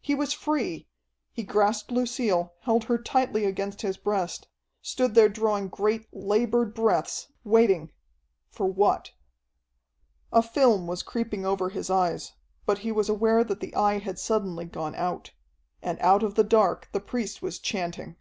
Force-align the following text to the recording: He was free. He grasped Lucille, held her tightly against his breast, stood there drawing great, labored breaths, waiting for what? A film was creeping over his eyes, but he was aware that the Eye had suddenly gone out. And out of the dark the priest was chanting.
He 0.00 0.14
was 0.14 0.32
free. 0.32 0.86
He 1.32 1.42
grasped 1.42 1.90
Lucille, 1.90 2.52
held 2.60 2.84
her 2.84 2.96
tightly 2.96 3.44
against 3.44 3.82
his 3.82 3.96
breast, 3.96 4.46
stood 4.80 5.16
there 5.16 5.28
drawing 5.28 5.66
great, 5.66 6.06
labored 6.12 6.74
breaths, 6.74 7.26
waiting 7.42 7.90
for 8.50 8.66
what? 8.66 9.10
A 10.32 10.44
film 10.44 10.86
was 10.86 11.02
creeping 11.02 11.44
over 11.44 11.70
his 11.70 11.90
eyes, 11.90 12.34
but 12.66 12.78
he 12.86 12.92
was 12.92 13.08
aware 13.08 13.42
that 13.42 13.58
the 13.58 13.74
Eye 13.74 13.98
had 13.98 14.20
suddenly 14.20 14.64
gone 14.64 14.94
out. 14.94 15.32
And 15.82 15.98
out 15.98 16.22
of 16.22 16.36
the 16.36 16.44
dark 16.44 16.88
the 16.92 17.00
priest 17.00 17.42
was 17.42 17.58
chanting. 17.58 18.14